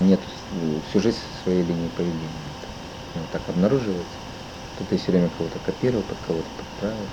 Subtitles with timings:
[0.00, 0.20] нет
[0.50, 2.54] э, всю жизнь своей линии поведения.
[3.14, 4.18] Вот так обнаруживается.
[4.78, 7.08] То ты все время кого-то копировал, под кого-то подправил.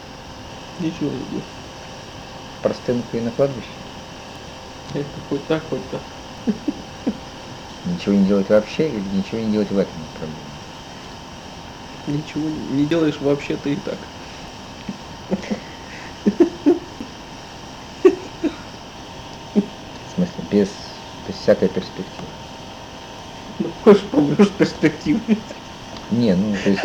[0.79, 1.43] Ничего не делал.
[2.61, 3.67] Простынку и на кладбище.
[4.93, 6.01] Это хоть так, хоть так.
[7.83, 10.61] Ничего не делать вообще или ничего не делать в этом направлении.
[12.07, 14.09] Ничего не делаешь вообще ты и так.
[20.05, 20.69] В смысле, без,
[21.25, 22.36] без всякой перспективы.
[23.87, 25.37] Ну, хочешь помрешь перспективы.
[26.11, 26.83] Не, ну то есть.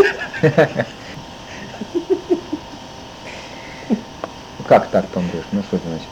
[3.91, 5.43] Ну как так помрешь?
[5.51, 6.09] Ну что это значит?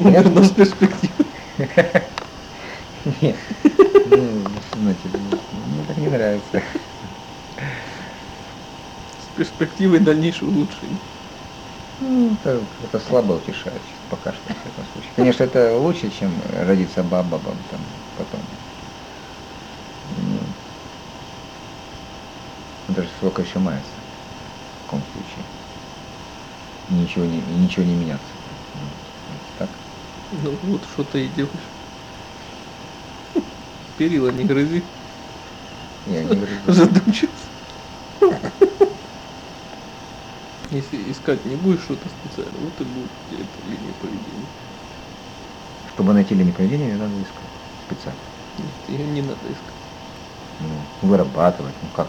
[0.00, 1.24] Понятно, с перспективы.
[3.20, 3.36] Нет.
[4.06, 4.42] Ну,
[4.74, 5.08] знаете,
[5.52, 6.62] мне так не нравится.
[9.20, 10.98] С перспективой дальнейшего улучшения.
[12.44, 15.12] Это, это слабо утешает пока что, в всяком случае.
[15.14, 17.80] Конечно, это лучше, чем родиться бабабом там
[18.16, 18.40] потом.
[22.88, 23.90] Ну, даже сколько еще мается
[24.78, 25.44] в таком случае.
[26.88, 28.24] Ничего не, ничего не меняться.
[29.58, 29.68] Так?
[30.32, 31.70] Ну вот что ты и делаешь.
[33.96, 34.82] Перила не грызи,
[36.06, 36.72] Я не говорю.
[36.72, 37.41] задумчивость.
[40.72, 44.48] Если искать не будешь что-то специально, вот и будет эта линия поведения.
[45.92, 47.44] Чтобы найти линию поведения, ее надо искать
[47.84, 48.18] специально.
[48.56, 49.74] Нет, ее не надо искать.
[50.58, 50.68] Ну,
[51.02, 52.08] вырабатывать, ну как?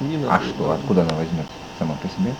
[0.00, 0.34] Не надо.
[0.34, 0.80] А ее что, вырабатывать.
[0.82, 1.56] откуда она возьмется?
[1.78, 2.36] Сама по себе?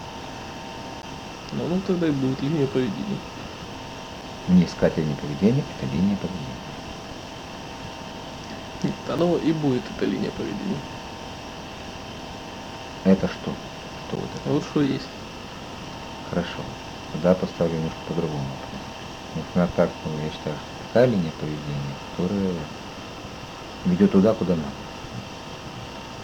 [1.53, 3.17] Ну, ну тогда и будет линия поведения.
[4.49, 6.57] Не искать линию поведения, это линия поведения.
[8.83, 10.77] Нет, оно и будет эта линия поведения.
[13.05, 13.57] Это что?
[14.07, 14.51] Что вот это?
[14.51, 15.09] Вот что есть.
[16.31, 16.63] Хорошо.
[17.13, 18.81] Тогда поставлю немножко по-другому вопрос.
[19.35, 22.53] Например, так, ну, я считаю, что такая линия поведения, которая
[23.85, 24.73] ведет туда, куда надо.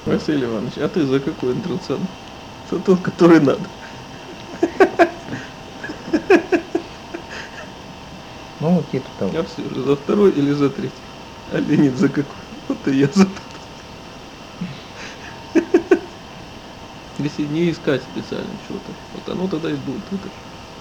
[0.04, 2.06] Василий Иванович, а ты за какой интернационал?
[2.70, 3.68] За тот, который надо.
[8.60, 9.32] Ну, типа того.
[9.32, 10.94] Я все же за второй или за третий.
[11.52, 12.34] А Леонид за какой?
[12.68, 13.51] Вот и я за тот.
[17.22, 20.12] Если не искать специально чего-то, вот оно тогда и будет.
[20.12, 20.32] Это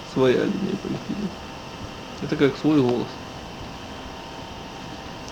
[0.02, 1.36] своя линия поведения.
[2.20, 3.20] Это как свой голос.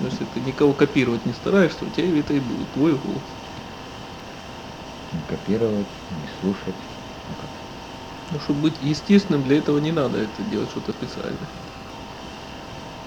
[0.00, 3.38] Но если ты никого копировать не стараешься, у тебя это и будет твой голос.
[5.12, 6.88] Не копировать, не слушать.
[7.28, 7.62] Ну, как?
[8.30, 11.50] Ну, чтобы быть естественным, для этого не надо это делать что-то специальное.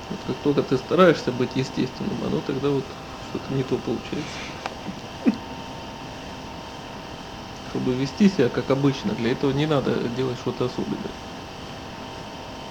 [0.10, 4.40] Вот как только ты стараешься быть естественным, оно тогда вот что-то не то получается.
[7.74, 11.16] Чтобы вести себя как обычно, для этого не надо делать что-то особенное.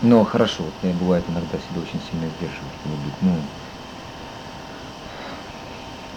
[0.01, 3.55] Но хорошо, вот я бывает иногда себя очень сильно сдерживаю, чтобы ну,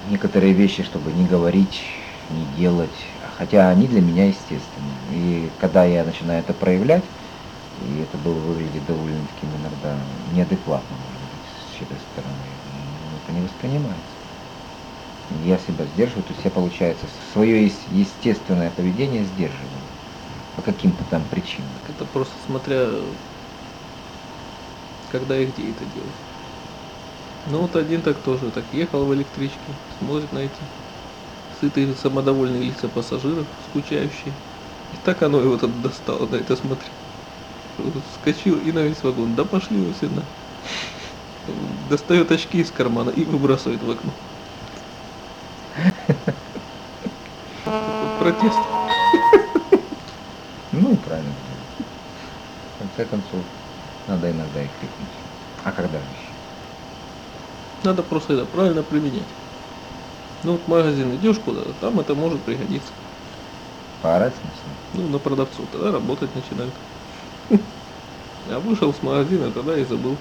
[0.02, 1.82] некоторые вещи, чтобы не говорить,
[2.30, 5.06] не делать, хотя они для меня естественны.
[5.08, 7.12] И когда я начинаю это проявлять,
[7.76, 13.32] и это было выглядит довольно таким иногда неадекватно, может быть, с чьей-то стороны, ну, это
[13.34, 14.15] не воспринимается.
[15.30, 19.82] Я себя сдерживаю, то есть я, получается, свое естественное поведение сдерживаю
[20.56, 21.70] по каким-то там причинам.
[21.88, 22.88] Это просто смотря,
[25.12, 26.16] когда и где это делать.
[27.46, 29.60] Ну вот один так тоже, так ехал в электричке,
[30.00, 30.62] смотрит на эти
[31.60, 34.34] сытые самодовольные лица пассажиров, скучающие.
[34.92, 36.92] И так оно его тут достало, на это смотри.
[37.78, 39.36] Вскочил и на весь вагон.
[39.36, 40.24] Да пошли все на.
[41.90, 44.20] Достает очки из кармана и выбрасывает в окно.
[47.66, 48.60] Вот Протест.
[50.72, 51.32] Ну и правильно.
[52.76, 53.40] В конце концов,
[54.08, 55.08] надо иногда и крикнуть.
[55.64, 56.34] А когда же еще?
[57.84, 59.24] Надо просто это правильно применять.
[60.44, 62.92] Ну вот в магазин идешь куда-то, там это может пригодиться.
[64.02, 64.70] Поорать смысле?
[64.94, 66.74] Ну, на продавцу, тогда работать начинают.
[68.48, 70.16] А вышел с магазина, тогда и забыл.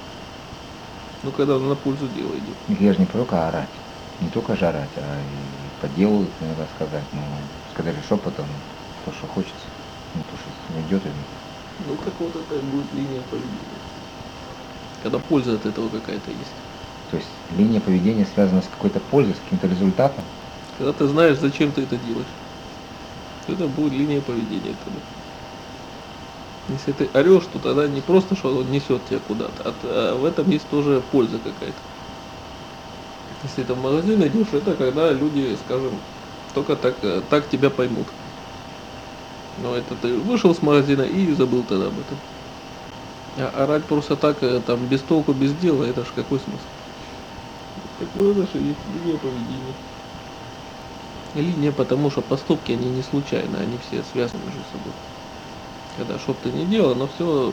[1.23, 2.57] Ну, когда на пользу дела идет.
[2.81, 3.69] Я же не только орать.
[4.21, 7.05] Не только же орать, а и по делу иногда сказать.
[7.13, 7.21] Ну,
[7.75, 8.47] сказали шепотом,
[9.05, 9.67] то, что хочется.
[10.15, 10.51] Ну, то, что
[10.81, 11.11] идет и
[11.85, 13.81] Ну, так вот это будет линия поведения.
[15.03, 16.55] Когда польза от этого какая-то есть.
[17.11, 20.25] То есть линия поведения связана с какой-то пользой, с каким-то результатом.
[20.79, 22.29] Когда ты знаешь, зачем ты это делаешь.
[23.49, 25.01] Это будет линия поведения тогда.
[26.69, 30.25] Если ты орешь, то тогда не просто, что он несет тебя куда-то, а, а в
[30.25, 31.83] этом есть тоже польза какая-то.
[33.43, 36.01] Если ты в магазин идешь, это когда люди, скажем,
[36.55, 38.09] только так, э, так тебя поймут.
[39.57, 42.19] Но это ты вышел с магазина и забыл тогда об этом.
[43.37, 46.67] А орать просто так, э, там, без толку, без дела, это ж какой смысл?
[47.99, 49.75] Такое наше есть линия поведения.
[51.35, 54.93] Линия, потому что поступки, они не случайны, они все связаны между собой.
[55.97, 57.53] Когда что ты ни делал, но все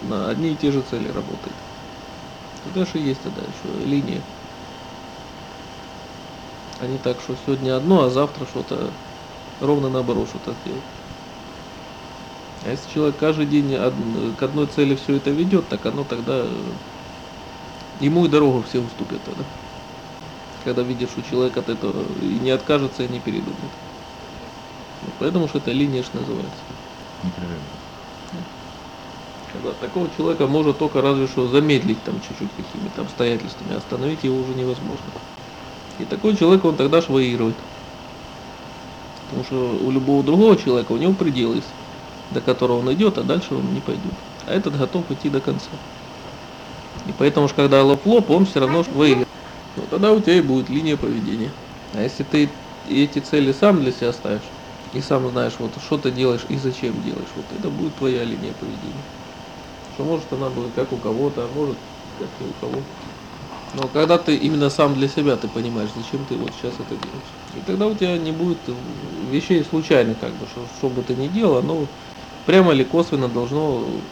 [0.00, 1.56] на одни и те же цели работает.
[2.64, 4.22] Это же есть тогда еще линия.
[6.78, 8.90] А не так, что сегодня одно, а завтра что-то
[9.60, 10.82] ровно наоборот что-то сделать.
[12.64, 13.70] А если человек каждый день
[14.36, 16.72] к одной цели все это ведет, так оно тогда э,
[18.00, 19.42] ему и дорогу все уступят тогда.
[20.64, 23.72] Когда видишь, что человек от этого и не откажется, и не передумает.
[25.18, 26.62] Поэтому что это линия ж называется.
[27.22, 27.64] Непрерывно.
[29.52, 34.54] Когда такого человека может только разве что замедлить там чуть-чуть какими-то обстоятельствами, остановить его уже
[34.54, 35.37] невозможно.
[35.98, 37.56] И такой человек, он тогда ж выигрывает.
[39.24, 41.68] Потому что у любого другого человека у него предел есть,
[42.30, 44.14] до которого он идет, а дальше он не пойдет.
[44.46, 45.70] А этот готов идти до конца.
[47.04, 49.28] И поэтому, ж, когда лоб-лоб, он все равно выиграет.
[49.76, 51.50] Ну, тогда у тебя и будет линия поведения.
[51.94, 52.48] А если ты
[52.88, 54.42] эти цели сам для себя ставишь,
[54.92, 58.52] и сам знаешь, вот что ты делаешь и зачем делаешь, вот это будет твоя линия
[58.52, 59.04] поведения.
[59.94, 61.76] Что может она будет как у кого-то, а может
[62.18, 62.82] как и у кого.
[63.72, 67.36] Но когда ты именно сам для себя ты понимаешь, зачем ты вот сейчас это делаешь.
[67.52, 71.16] И тогда у тебя не будет э, вещей случайно, как бы, что, что бы ты
[71.16, 71.94] ни делал, оно
[72.44, 74.10] прямо или косвенно должно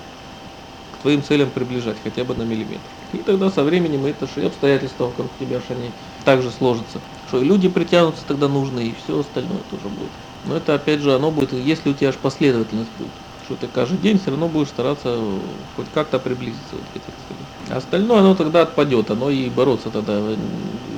[0.90, 2.92] к твоим целям приближать хотя бы на миллиметр.
[3.12, 7.04] И тогда со временем это же и обстоятельства вокруг тебя, что они также сложатся.
[7.24, 10.18] Что и люди притянутся тогда нужны, и все остальное тоже будет.
[10.42, 13.22] Но это опять же оно будет, если у тебя аж последовательность будет.
[13.46, 15.40] Что ты каждый день все равно будешь стараться э,
[15.76, 17.46] хоть как-то приблизиться вот к этим целям.
[17.70, 20.36] А остальное оно тогда отпадет, оно и бороться тогда э,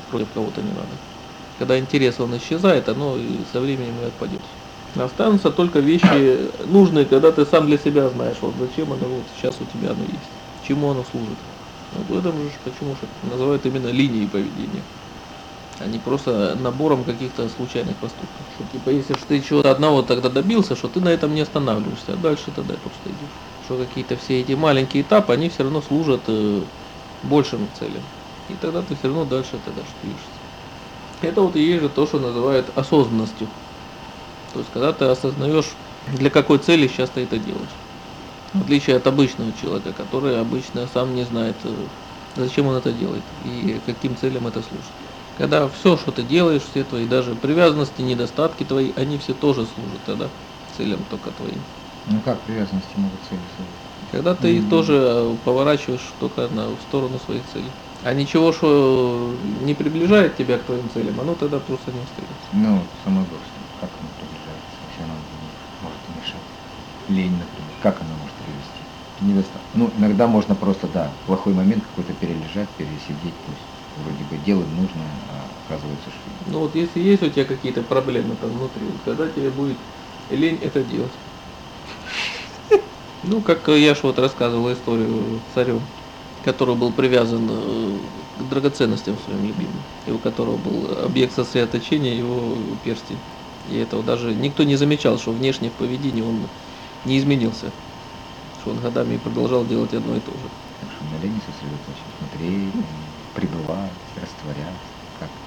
[0.08, 0.98] против кого-то не надо.
[1.58, 4.46] Когда интерес он исчезает, оно и со временем и отпадет.
[4.94, 9.60] Останутся только вещи нужные, когда ты сам для себя знаешь, вот зачем оно вот сейчас
[9.60, 10.30] у тебя оно есть,
[10.62, 11.40] чему оно служит.
[11.90, 14.86] В этом же почему же называют именно линией поведения,
[15.80, 18.46] а не просто набором каких-то случайных поступков.
[18.52, 22.14] Что типа если ж ты чего-то одного тогда добился, что ты на этом не останавливаешься,
[22.14, 23.32] а дальше тогда просто идешь.
[23.60, 26.68] Что какие-то все эти маленькие этапы, они все равно служат э,
[27.22, 28.02] большим целям.
[28.48, 30.40] И тогда ты все равно дальше тогда движешься.
[31.20, 33.48] Это вот и есть же то, что называют осознанностью.
[34.52, 37.80] То есть, когда ты осознаешь, для какой цели сейчас ты это делаешь.
[38.52, 41.90] В отличие от обычного человека, который обычно сам не знает, э,
[42.36, 45.07] зачем он это делает и каким целям это служит.
[45.38, 50.04] Когда все, что ты делаешь, все твои даже привязанности, недостатки твои, они все тоже служат
[50.04, 50.32] тогда
[50.66, 51.64] целям только твоим.
[52.04, 53.78] Ну как привязанности могут цели служить?
[54.10, 54.70] Когда ты их Мгм.
[54.70, 57.72] тоже поворачиваешь только на, в сторону своих целей.
[58.02, 62.48] А ничего, что не приближает тебя к твоим целям, оно тогда просто не остается.
[62.52, 65.24] Ну, самое главное, как оно приближается, если оно
[65.80, 66.46] может мешать.
[67.06, 68.88] Лень, например, как она может привести?
[69.20, 69.68] Недостаток.
[69.72, 75.24] Ну, иногда можно просто, да, плохой момент какой-то перележать, пересидеть, пусть вроде бы делаем нужно,
[75.28, 79.28] а оказывается, что Ну вот если есть у тебя какие-то проблемы там внутри, вот когда
[79.28, 79.82] тебе будет
[80.28, 81.20] лень это делать.
[83.22, 85.92] Ну, как я ж вот рассказывал историю с царем,
[86.40, 92.76] который был привязан э, к драгоценностям своим любимым, и у которого был объект сосредоточения его
[92.76, 93.24] перстень.
[93.64, 96.52] И этого даже никто не замечал, что внешне в поведении он
[97.04, 97.74] не изменился,
[98.58, 100.52] что он годами продолжал делать одно и то же.
[100.78, 103.07] так что на лени сосредоточить, смотреть, м,
[103.38, 105.42] пребывать, растворяться, как.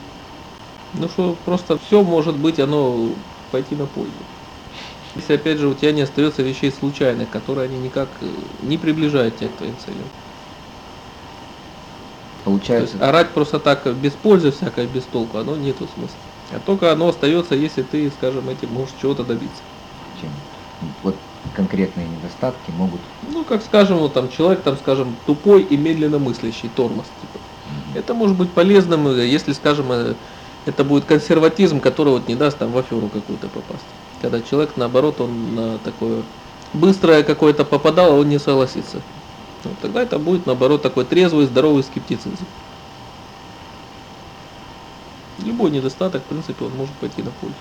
[0.93, 4.29] Ну что просто все может быть, оно пойти на пользу.
[5.15, 8.27] Если опять же у тебя не остается вещей случайных, которые они никак э,
[8.59, 10.13] не приближают тебя к твоим целям.
[12.73, 16.23] То есть Получается, орать просто так э, без пользы, всякое без толку, оно нету смысла.
[16.49, 19.63] А только оно остается, если ты, скажем, этим можешь чего-то добиться.
[20.13, 20.47] чем
[20.79, 26.19] вот конкретные недостатки могут Ну, как скажем, вот там человек, там, скажем, тупой и медленно
[26.19, 27.41] мыслящий, тормоз, типа.
[27.95, 30.15] Это может быть полезным, э, если, скажем, э,
[30.65, 33.85] это будет консерватизм, который вот не даст там в аферу какую-то попасть.
[34.21, 36.23] Когда человек, наоборот, он на такое
[36.73, 39.01] быстрое какое-то попадало, он не согласится.
[39.63, 42.47] Вот тогда это будет, наоборот, такой трезвый, здоровый скептицизм.
[45.37, 47.57] Любой недостаток, в принципе, он может пойти на пользу.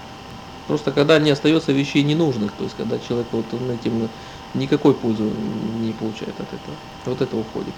[0.66, 4.14] Просто когда не остается вещей ненужных, то есть когда человек вот он этим
[4.54, 7.74] никакой пользы не получает от этого, вот это уходит.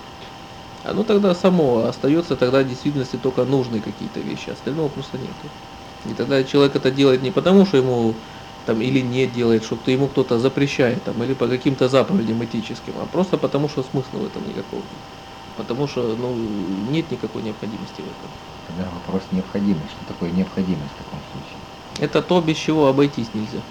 [0.82, 5.54] Оно тогда само остается тогда в действительности только нужные какие-то вещи, остального просто нету.
[6.04, 8.22] И тогда человек это делает не потому, что ему
[8.64, 13.06] там или не делает, что ему кто-то запрещает там, или по каким-то заповедям этическим, а
[13.06, 15.02] просто потому, что смысла в этом никакого нет.
[15.56, 18.30] Потому что ну, нет никакой необходимости в этом.
[18.66, 19.92] Тогда вопрос необходимость.
[19.92, 21.62] Что такое необходимость в таком случае?
[21.98, 23.62] Это то, без чего обойтись нельзя.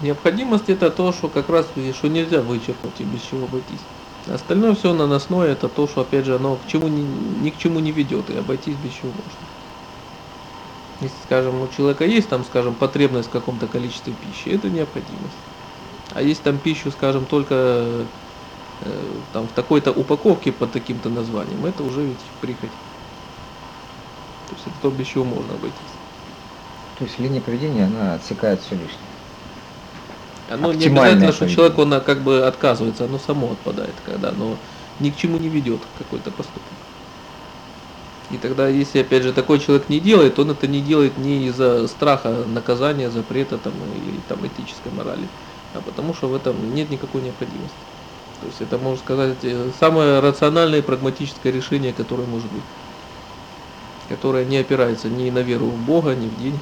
[0.00, 3.93] Необходимость это то, что как раз что нельзя вычеркнуть и без чего обойтись.
[4.26, 7.80] Остальное все наносное, это то, что, опять же, оно к чему ни, ни к чему
[7.80, 9.48] не ведет, и обойтись без чего можно.
[11.00, 15.36] Если, скажем, у человека есть там, скажем, потребность в каком-то количестве пищи, это необходимость.
[16.12, 18.08] А есть там пищу, скажем, только
[18.80, 22.72] э, там в такой-то упаковке под таким-то названием, это уже ведь прихоть.
[24.46, 26.00] То есть это то, без чего можно обойтись.
[26.94, 29.13] То есть линия поведения, она отсекает все лишнее.
[30.50, 34.56] Оно не Оптимальное обязательно, что человек он как бы отказывается, оно само отпадает, когда оно
[35.00, 36.62] ни к чему не ведет какой-то поступок.
[38.30, 41.86] И тогда, если опять же такой человек не делает, он это не делает не из-за
[41.88, 45.28] страха наказания, запрета там, или там этической морали,
[45.72, 47.76] а потому что в этом нет никакой необходимости.
[48.40, 52.62] То есть это, можно сказать, э, самое рациональное и прагматическое решение, которое может быть.
[54.08, 56.60] Которое не опирается ни на веру в Бога, ни в день.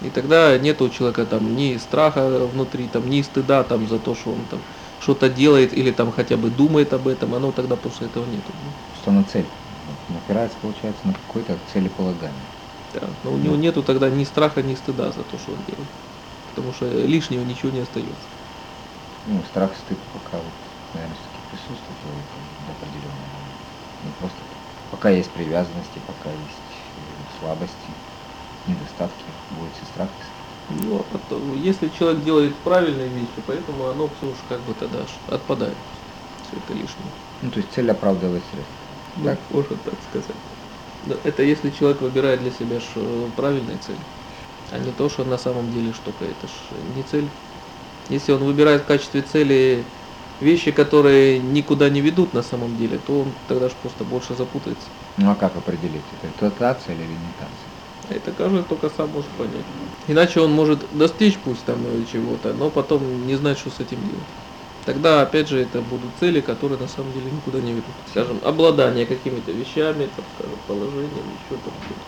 [0.00, 4.14] И тогда нет у человека там ни страха внутри, там, ни стыда там, за то,
[4.14, 4.60] что он там
[5.00, 8.52] что-то делает или там хотя бы думает об этом, оно тогда после этого нету.
[9.00, 9.44] Что на цель.
[9.88, 12.46] Вот, опирается, получается, на какое-то целеполагание.
[12.92, 13.08] Да.
[13.24, 15.88] Но у него нету тогда ни страха, ни стыда за то, что он делает.
[16.46, 18.28] Потому что лишнего ничего не остается.
[19.26, 20.54] Ну, страх, стыд пока вот,
[20.94, 23.42] наверное, все-таки присутствует до определенного.
[24.00, 24.58] Не просто так.
[24.90, 27.96] Пока есть привязанности, пока есть э, слабости,
[28.66, 30.10] недостатки, будет стыд.
[30.68, 35.06] Ну, а потом, если человек делает правильные вещи, поэтому оно все уж как бы тогда
[35.26, 35.76] отпадает.
[36.42, 37.06] Все это лишнее.
[37.40, 38.74] Ну, то есть цель оправдывает средства.
[39.16, 39.38] Ну, Так.
[39.50, 40.36] можно так сказать.
[41.06, 43.98] Но это если человек выбирает для себя э, правильные цели,
[44.70, 46.24] а не то, что на самом деле штука.
[46.24, 46.50] Это ж
[46.94, 47.30] не цель.
[48.08, 49.84] Если он выбирает в качестве цели
[50.40, 54.88] вещи, которые никуда не ведут на самом деле, то он тогда же просто больше запутается.
[55.16, 56.02] Ну, а как определить?
[56.22, 57.67] Это та цель или не та цель?
[58.08, 59.66] А Это каждый только сам может понять.
[60.06, 64.30] Иначе он может достичь пусть там чего-то, но потом не знать, что с этим делать.
[64.84, 68.02] Тогда, опять же, это будут цели, которые на самом деле никуда не ведут.
[68.06, 72.06] Скажем, обладание какими-то вещами, там, скажем, положением, еще там что-то.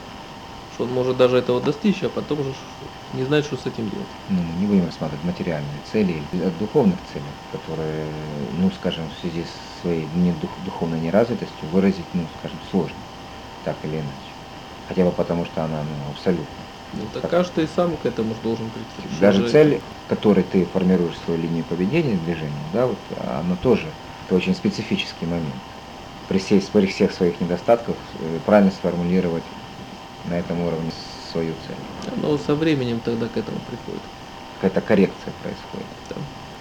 [0.68, 3.88] Что он может даже этого достичь, а потом же ш- не знать, что с этим
[3.88, 4.16] делать.
[4.28, 9.52] Ну, не будем рассматривать материальные цели, от духовных целей, которые, ну, скажем, в связи с
[9.80, 13.04] своей дух- духовной неразвитостью выразить, ну, скажем, сложно,
[13.62, 14.29] так или иначе.
[14.90, 16.64] Хотя бы потому, что она, ну, абсолютно.
[16.90, 17.30] Ну, так Так.
[17.30, 19.08] каждый сам к этому же должен прийти.
[19.08, 24.34] Даже же цель, которой ты формируешь свою линию поведения, движения, да, вот, она тоже, это
[24.34, 25.62] очень специфический момент.
[26.26, 29.44] При всей- при всех своих недостатках э, правильно сформулировать
[30.24, 31.78] на этом уровне свою цель.
[32.08, 34.08] Оно со временем тогда к этому приходит.
[34.54, 35.86] Какая-то коррекция происходит.
[36.08, 36.16] Да.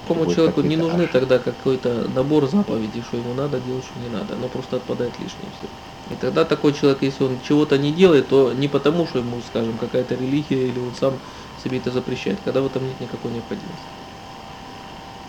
[0.08, 1.14] Будет человеку не нужны ошибки.
[1.14, 4.36] тогда какой-то набор заповедей, что ему надо делать, что не надо.
[4.36, 5.70] Оно просто отпадает лишнее все.
[6.10, 9.78] И тогда такой человек, если он чего-то не делает, то не потому, что ему, скажем,
[9.78, 11.22] какая-то религия или он сам
[11.56, 13.90] себе это запрещает, когда в этом нет никакой необходимости.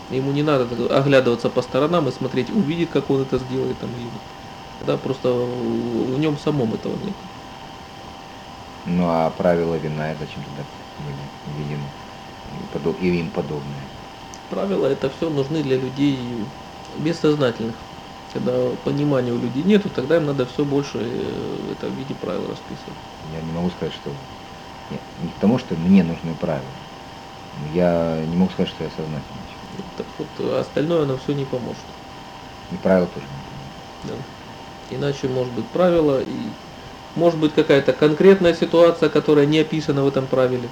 [0.08, 4.10] Ему не надо оглядываться по сторонам и смотреть, увидит, как он это сделает там или
[4.10, 4.25] нет.
[4.78, 7.18] Тогда просто в нем самом этого нет.
[8.84, 10.68] Ну а правила вина зачем тогда
[10.99, 11.94] были введены?
[12.44, 13.90] И, подо- и им подобные.
[14.49, 16.52] Правила это все нужны для людей
[16.94, 17.89] бессознательных.
[18.32, 18.52] Когда
[18.84, 22.99] понимания у людей нету, тогда им надо все больше э, это в виде правил расписывать.
[23.34, 24.10] Я не могу сказать, что...
[24.90, 26.64] Нет, не потому, что мне нужны правила.
[27.75, 29.87] Я не могу сказать, что я сознательный человек.
[29.96, 31.82] Так вот, а остальное оно все не поможет.
[32.70, 34.20] И правила тоже не понимаю.
[34.90, 34.96] Да.
[34.96, 36.37] Иначе может быть правило и
[37.16, 40.68] может быть какая-то конкретная ситуация, которая не описана в этом правиле.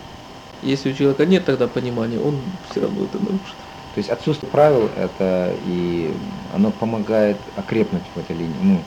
[0.62, 3.56] Если у человека нет тогда понимания, он все равно это нарушит.
[3.94, 6.14] То есть отсутствие правил, это и
[6.48, 8.58] оно помогает окрепнуть в этой линии.
[8.60, 8.86] Ну,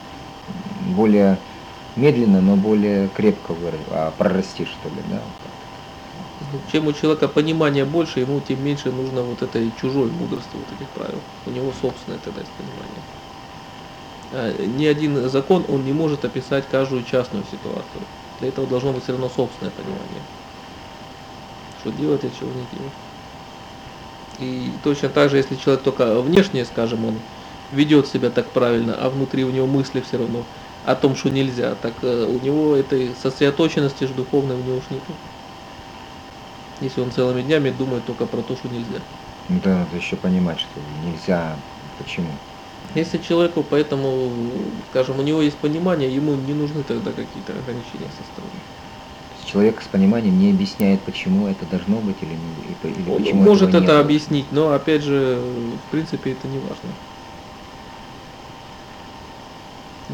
[0.96, 1.44] более
[1.96, 5.22] медленно, но более крепко выра- а, прорасти, что ли, да?
[6.72, 10.90] Чем у человека понимания больше, ему тем меньше нужно вот этой чужой мудрости, вот этих
[10.90, 11.24] правил.
[11.46, 13.04] У него собственное тогда есть понимание.
[14.32, 18.08] А ни один закон, он не может описать каждую частную ситуацию.
[18.40, 20.24] Для этого должно быть все равно собственное понимание.
[21.78, 22.94] Что делать, а чего не делать.
[24.38, 27.22] И точно так же, если человек только внешне, скажем, он
[27.72, 30.50] ведет себя так правильно, а внутри у него мысли все равно
[30.84, 34.90] о том, что нельзя, так э, у него этой сосредоточенности же духовной у него уж
[34.90, 35.18] нету.
[36.82, 39.06] Если он целыми днями думает только про то, что нельзя.
[39.48, 41.64] Ну, да, надо еще понимать, что нельзя,
[41.98, 42.40] почему.
[42.96, 48.24] Если человеку, поэтому, скажем, у него есть понимание, ему не нужны тогда какие-то ограничения со
[48.24, 48.64] стороны.
[49.46, 53.74] Человек с пониманием не объясняет, почему это должно быть или, не, или Он почему может
[53.76, 54.00] это было.
[54.00, 56.98] объяснить, но опять же, в принципе, это не важно.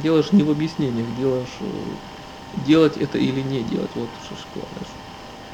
[0.01, 1.10] Ж не в объяснениях,
[1.48, 1.98] ж, э,
[2.54, 3.96] делать это или не делать.
[3.96, 4.84] Вот что главное.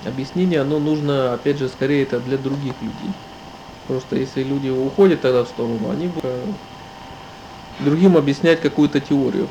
[0.06, 3.16] Объяснение, оно нужно, опять же, скорее это для других людей.
[3.88, 6.56] Просто если люди уходят тогда в сторону, они будут, э,
[7.80, 9.50] другим объяснять какую-то теорию.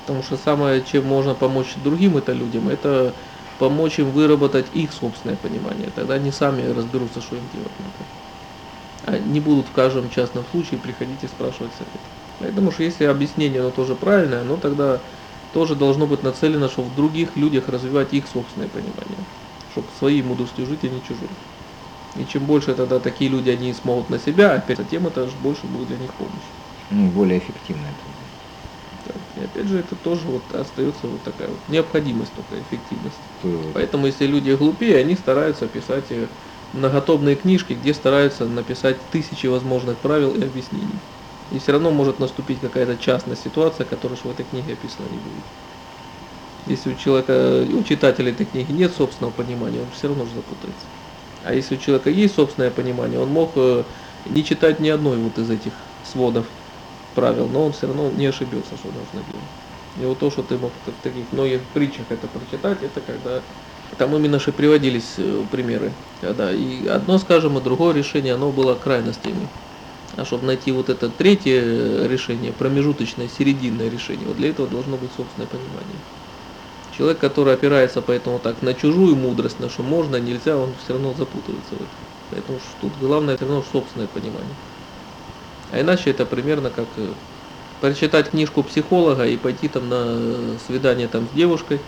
[0.00, 3.16] Потому что самое, чем можно помочь другим это людям, это
[3.58, 5.90] помочь им выработать их собственное понимание.
[5.90, 8.08] Тогда они сами разберутся, что им делать надо.
[9.02, 11.74] А не будут в каждом частном случае приходить и спрашивать
[12.42, 12.54] совет.
[12.54, 15.04] Поэтому что если объяснение оно тоже правильное, оно тогда
[15.50, 19.26] тоже должно быть нацелено, чтобы в других людях развивать их собственное понимание.
[19.68, 21.38] Чтобы своей мудростью жить, а не чужой.
[22.14, 25.66] И чем больше тогда такие люди они смогут на себя, опять тем это же больше
[25.66, 26.52] будет для них помощь.
[26.90, 28.14] Ну, более эффективно это.
[29.34, 33.30] И опять же это тоже вот остается вот такая вот необходимость только эффективность.
[33.38, 36.30] То- Поэтому если люди глупее, они стараются писать э,
[36.72, 41.02] многотомные книжки, где стараются написать тысячи возможных правил и объяснений.
[41.52, 45.46] И все равно может наступить какая-то частная ситуация, которая в этой книге описана не будет.
[46.64, 50.88] Если у человека, у читателя этой книги нет собственного понимания, он все равно же запутается.
[51.42, 53.84] А если у человека есть собственное понимание, он мог э,
[54.24, 56.54] не читать ни одной вот из этих сводов
[57.14, 59.52] правил, но он все равно не ошибется, что нужно делать.
[59.94, 63.46] И вот то, что ты мог в таких многих притчах это прочитать, это когда
[63.98, 65.98] там именно что приводились э, примеры.
[66.20, 69.52] Когда и одно, скажем, и другое решение, оно было крайностями.
[70.16, 74.98] А чтобы найти вот это третье э, решение, промежуточное, серединное решение, вот для этого должно
[74.98, 75.96] быть собственное понимание.
[76.90, 81.14] Человек, который опирается поэтому так на чужую мудрость, на что можно, нельзя, он все равно
[81.14, 82.06] запутывается в этом.
[82.28, 84.58] Поэтому тут главное все равно собственное понимание.
[85.70, 87.14] А иначе это примерно как э,
[87.80, 90.04] прочитать книжку психолога и пойти там на
[90.56, 91.80] э, свидание там с девушкой,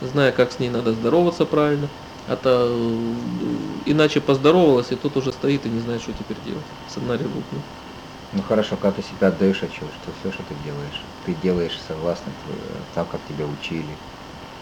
[0.00, 1.88] зная, как с ней надо здороваться правильно.
[2.26, 6.72] А то э, иначе поздоровалась, и тут уже стоит и не знает, что теперь делать.
[6.86, 7.66] Сценарий рухнул.
[8.32, 12.34] Ну хорошо, когда ты себя отдаешь отчет, что все, что ты делаешь, ты делаешь согласно
[12.92, 14.04] так, как тебя учили,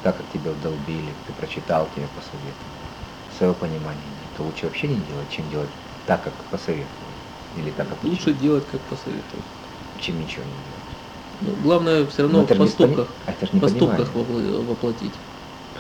[0.01, 2.93] так, как тебя вдолбили, ты прочитал, тебе посоветовали.
[3.29, 4.33] Своего понимания нет.
[4.35, 7.27] То лучше вообще не делать, чем делать так, как посоветовали.
[7.53, 9.51] Или так, как Лучше учили, делать, как посоветуют.
[9.97, 10.99] чем ничего не делать.
[11.41, 14.15] Ну, главное все равно Ну, в поступках, а же в не поступках понимание.
[14.15, 15.23] воплотить.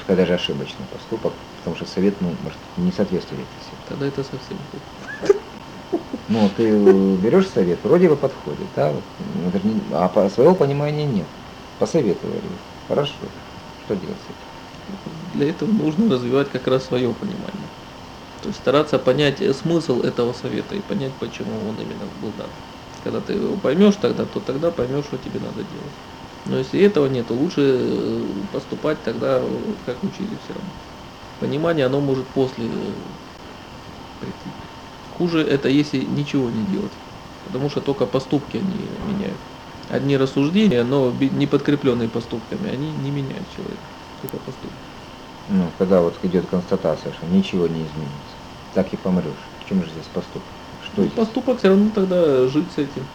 [0.02, 3.78] Пускай даже ошибочный поступок, потому что совет, ну, может, не соответствует этим.
[3.86, 4.84] Тогда это совсем плохо.
[6.26, 6.73] Ну, ты
[7.19, 9.52] берешь совет, вроде бы подходит, да, ну,
[9.93, 11.28] а своего понимания нет.
[11.78, 12.58] Посоветовали.
[12.88, 13.28] Хорошо.
[13.84, 14.49] Что делать с этим?
[15.32, 17.69] Для этого нужно развивать как раз свое понимание.
[18.41, 22.50] То есть стараться понять э, смысл этого совета и понять, почему он именно был дан.
[23.04, 25.95] Когда ты его поймешь тогда, то тогда поймешь, что тебе надо делать.
[26.45, 30.81] Но если этого нет, то лучше э, поступать тогда, э, как учили все равно.
[31.39, 33.15] Понимание, оно может после э,
[34.19, 34.57] прийти.
[35.09, 37.00] Хуже это, если ничего не делать.
[37.43, 39.47] Потому что только поступки они меняют.
[39.89, 43.91] Одни рассуждения, но не подкрепленные поступками, они не меняют человека.
[44.17, 44.91] Только поступки.
[45.47, 48.39] Ну, когда вот идет констатация, что ничего не изменится,
[48.73, 49.55] так и помрешь.
[49.59, 50.57] В чем же здесь поступок?
[50.81, 51.15] Что Ну, здесь?
[51.15, 53.15] поступок все равно тогда жить с этим.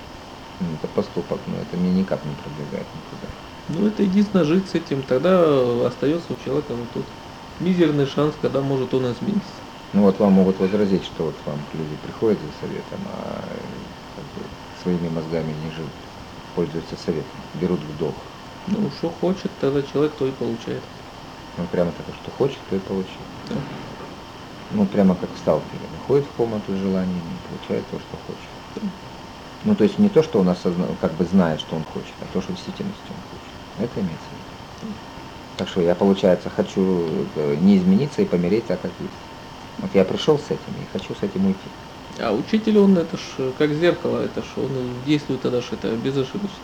[0.60, 3.28] Ну, это поступок, но это мне никак не продвигает никуда.
[3.68, 5.04] Ну, это единственное жить с этим.
[5.04, 7.14] Тогда остается у человека вот тот
[7.60, 9.62] мизерный шанс, когда может он измениться.
[9.94, 13.44] Ну вот вам могут возразить, что вот вам люди приходят за советом, а
[14.16, 14.42] как бы,
[14.76, 15.92] своими мозгами не живут,
[16.54, 18.16] пользуются советом, берут вдох.
[18.68, 20.84] Ну, что хочет, тогда человек то и получает.
[21.58, 23.22] Он прямо так, что хочет, то и получит.
[23.46, 23.56] Да.
[24.70, 25.88] Ну, прямо как в сталкере.
[25.88, 28.50] Выходит в комнату с желаниями получает то, что хочет.
[28.76, 28.82] Да.
[29.68, 30.96] Ну, то есть не то, что он осозна...
[30.98, 33.54] как бы знает, что он хочет, а то, что в действительности он хочет.
[33.76, 34.56] Это имеется в виду.
[35.56, 39.18] Так что я, получается, хочу э, не измениться и помереть так, как есть.
[39.78, 41.72] Вот я пришел с этим и хочу с этим уйти.
[42.20, 46.58] А учитель, он это ж как зеркало, это ж он действует тогда ж это безошибочно.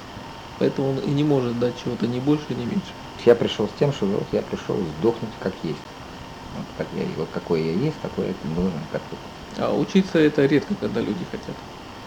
[0.57, 2.93] Поэтому он и не может дать чего-то ни больше, ни меньше.
[3.25, 5.83] Я пришел с тем, что вот я пришел сдохнуть как есть.
[6.51, 9.03] Вот, как я, вот какой я есть, такой я должен как.
[9.57, 11.57] А учиться это редко, когда люди хотят.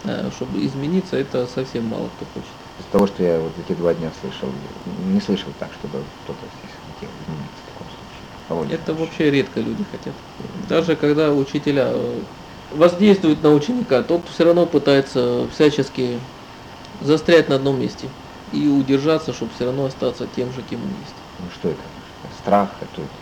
[0.05, 2.55] А чтобы измениться, это совсем мало кто хочет.
[2.77, 4.53] Из того, что я вот эти два дня слышал,
[4.85, 8.21] не слышал так, чтобы кто-то здесь хотел измениться в таком случае.
[8.47, 8.97] Кого не Это слышал.
[9.05, 10.15] вообще редко люди хотят.
[10.37, 12.23] Даже когда учителя э,
[12.69, 16.21] воздействуют на ученика, тот все равно пытается всячески
[16.99, 18.11] застрять на одном месте
[18.51, 21.23] и удержаться, чтобы все равно остаться тем же, кем он есть.
[21.39, 21.83] Ну что это?
[22.31, 23.19] Страх какой-то.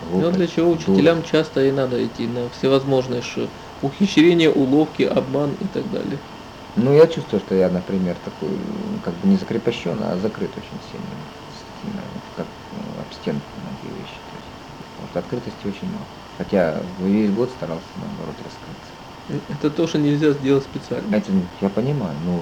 [0.00, 3.50] Ну, для чего учителям часто и надо идти на всевозможные ш-
[3.84, 6.18] ухищрения, уловки, обман и так далее.
[6.76, 8.50] Ну, я чувствую, что я, например, такой,
[9.04, 11.04] как бы не закрепощен, а закрыт очень сильно.
[12.36, 14.18] Как ну, об стенку многие вещи.
[14.30, 14.48] То есть,
[14.98, 16.06] вот открытости очень мало.
[16.36, 18.90] Хотя весь год старался, наоборот, раскрыться.
[19.48, 21.14] Это тоже нельзя сделать специально.
[21.14, 22.40] Это я понимаю, ну,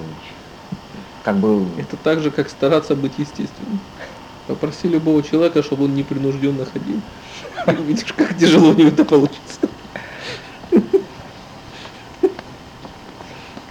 [1.21, 1.79] как бы...
[1.79, 3.79] Это так же, как стараться быть естественным.
[4.47, 7.01] Попроси любого человека, чтобы он непринужденно ходил.
[7.67, 9.72] И увидишь, как тяжело у него это получится.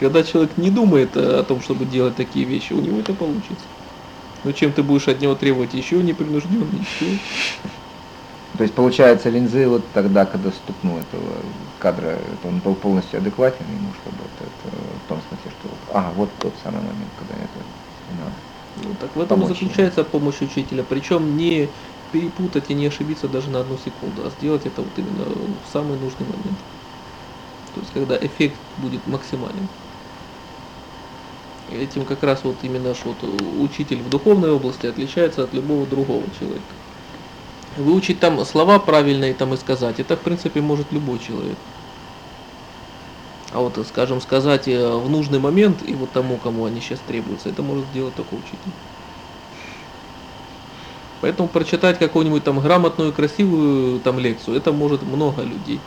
[0.03, 3.67] Когда человек не думает э, о том, чтобы делать такие вещи, у него это получится.
[4.43, 7.21] Но чем ты будешь от него требовать еще непринужденно, еще.
[8.57, 13.95] То есть получается линзы вот тогда, когда стукнул этого кадра, он был полностью адекватен ему,
[13.95, 17.65] чтобы это, это в том смысле, что ага, вот тот самый момент, когда это
[18.09, 18.35] надо.
[18.75, 19.71] Ну, так в этом и Помочь ему.
[19.71, 20.83] заключается помощь учителя.
[20.83, 21.69] Причем не
[22.11, 25.99] перепутать и не ошибиться даже на одну секунду, а сделать это вот именно в самый
[25.99, 26.59] нужный момент.
[27.75, 29.69] То есть когда эффект будет максимален.
[31.71, 33.23] Этим как раз вот именно ж вот
[33.61, 36.65] учитель в духовной области отличается от любого другого человека.
[37.77, 41.57] Выучить там слова правильные там и сказать, это в принципе может любой человек.
[43.53, 47.51] А вот, скажем, сказать э, в нужный момент и вот тому, кому они сейчас требуются,
[47.51, 48.73] это может сделать только учитель.
[51.21, 55.81] Поэтому прочитать какую-нибудь там грамотную, красивую там лекцию, это может много людей.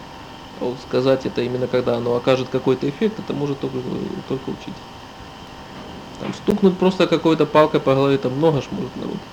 [0.61, 3.79] А вот сказать это именно когда оно окажет какой-то эффект, это может только,
[4.29, 4.73] только учитель.
[6.17, 9.27] Там стукнуть просто какой-то палкой по голове, там много ж может народ.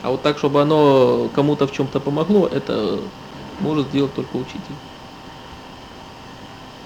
[0.00, 3.10] А вот так, чтобы оно кому-то в чем-то помогло, это
[3.58, 4.78] может сделать только учитель.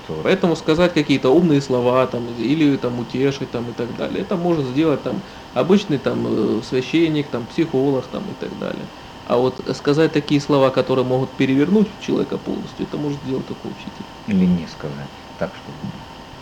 [0.07, 4.67] Поэтому сказать какие-то умные слова там, или там утешить там, и так далее, это может
[4.67, 8.91] сделать там обычный там э, священник, там психолог там, и так далее.
[9.25, 14.07] А вот сказать такие слова, которые могут перевернуть человека полностью, это может сделать только учитель.
[14.27, 15.79] Или не сказать, так чтобы,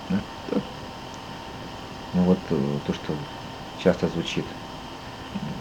[0.08, 0.24] да?
[0.46, 0.79] Так.
[2.12, 3.18] Ну вот э, то, что
[3.76, 4.46] часто звучит,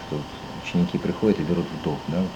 [0.06, 0.26] что
[0.58, 2.34] ученики приходят и берут в долг, да, вот,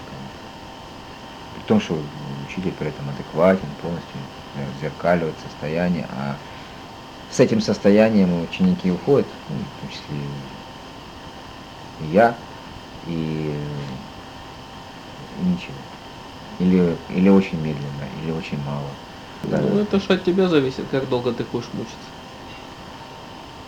[1.52, 1.94] при том, что
[2.42, 4.20] учитель при этом адекватен, полностью
[4.54, 6.38] э, зеркаливает состояние, а
[7.28, 10.16] с этим состоянием ученики уходят, ну, в том числе
[11.98, 12.38] и я,
[13.02, 13.52] и,
[15.30, 15.78] и ничего.
[16.58, 18.96] Или, или очень медленно, или очень мало.
[19.42, 19.60] Да.
[19.60, 22.13] Ну это же от тебя зависит, как долго ты хочешь мучиться.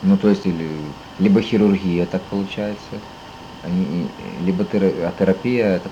[0.01, 3.03] Ну, то есть, или, либо хирургия так получается,
[3.63, 5.91] они, либо тера- а терапия это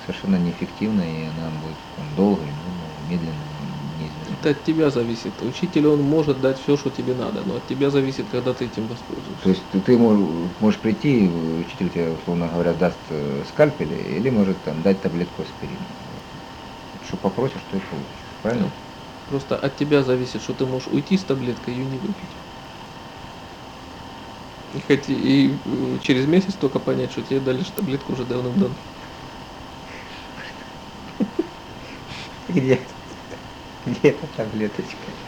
[0.00, 4.36] совершенно неэффективна, и она будет там, долго, ну, медленно, неизвестно.
[4.36, 5.42] Это от тебя зависит.
[5.42, 8.86] Учитель, он может дать все, что тебе надо, но от тебя зависит, когда ты этим
[8.88, 9.44] воспользуешься.
[9.44, 13.92] То есть ты, ты мож- можешь прийти, и учитель тебе, условно говоря, даст э, скальпель,
[13.94, 15.96] или может там дать таблетку аспирина.
[17.00, 18.38] Что попросишь, то и получишь.
[18.42, 18.72] Правильно?
[19.24, 22.38] Просто от тебя зависит, что ты можешь уйти с таблеткой и ее не выпить.
[24.72, 28.76] И, хоть и э, через месяц только понять, что тебе дали таблетку уже давным-давно.
[32.48, 32.86] Где?
[33.84, 35.18] Где эта таблеточка?